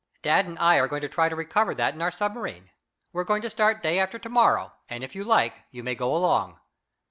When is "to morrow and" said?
4.17-5.03